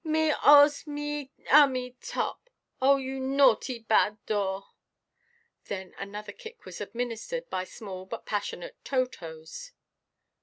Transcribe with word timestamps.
Me 0.03 0.33
'ost 0.43 0.87
me 0.87 1.31
ummy 1.51 1.91
top. 2.01 2.49
Oh 2.81 2.95
you 2.97 3.19
naughty 3.19 3.77
bad 3.77 4.17
door!" 4.25 4.69
Then 5.65 5.93
another 5.95 6.31
kick 6.31 6.65
was 6.65 6.81
administered 6.81 7.47
by 7.51 7.65
small 7.65 8.07
but 8.07 8.25
passionate 8.25 8.83
toe–toes. 8.83 9.73